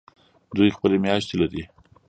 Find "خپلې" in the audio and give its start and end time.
0.77-0.97